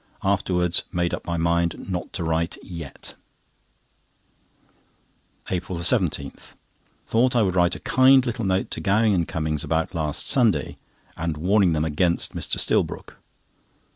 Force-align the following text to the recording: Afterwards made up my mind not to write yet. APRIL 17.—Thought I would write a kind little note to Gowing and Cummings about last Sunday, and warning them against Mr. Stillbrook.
Afterwards 0.23 0.81
made 0.91 1.13
up 1.13 1.27
my 1.27 1.37
mind 1.37 1.87
not 1.87 2.11
to 2.13 2.23
write 2.23 2.57
yet. 2.63 3.13
APRIL 5.51 5.77
17.—Thought 5.77 7.35
I 7.35 7.43
would 7.43 7.55
write 7.55 7.75
a 7.75 7.79
kind 7.79 8.25
little 8.25 8.45
note 8.45 8.71
to 8.71 8.81
Gowing 8.81 9.13
and 9.13 9.27
Cummings 9.27 9.63
about 9.63 9.93
last 9.93 10.25
Sunday, 10.25 10.77
and 11.15 11.37
warning 11.37 11.73
them 11.73 11.85
against 11.85 12.33
Mr. 12.33 12.57
Stillbrook. 12.59 13.17